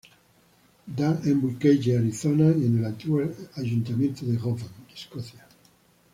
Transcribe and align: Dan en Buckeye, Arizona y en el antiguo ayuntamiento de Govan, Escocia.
Dan 0.87 1.21
en 1.25 1.35
Buckeye, 1.41 1.95
Arizona 1.95 2.45
y 2.57 2.65
en 2.65 2.79
el 2.79 2.85
antiguo 2.85 3.21
ayuntamiento 3.55 4.25
de 4.25 4.35
Govan, 4.35 4.67
Escocia. 4.91 5.45